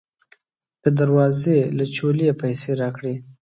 د 0.83 0.85
دروازې 0.99 1.57
له 1.77 1.85
چولې 1.95 2.23
یې 2.29 2.37
پیسې 2.41 2.71
راکړې. 2.81 3.15